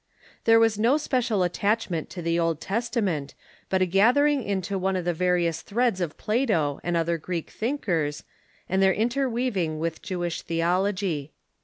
There 0.45 0.59
was 0.59 0.79
no 0.79 0.97
special 0.97 1.43
attachment 1.43 2.09
to 2.09 2.23
the 2.23 2.39
Old 2.39 2.59
Testa 2.59 3.03
ment, 3.03 3.35
but 3.69 3.83
a 3.83 3.85
gathering 3.85 4.41
into 4.41 4.79
one 4.79 4.95
of 4.95 5.05
the 5.05 5.13
various 5.13 5.61
threads 5.61 6.01
of 6.01 6.17
Plato 6.17 6.79
and 6.83 6.97
other 6.97 7.19
Greek 7.19 7.51
thinkers, 7.51 8.23
and 8.67 8.81
their 8.81 8.95
interweaving 8.95 9.77
with 9.77 10.01
Jewish 10.01 10.41
theology. 10.41 11.33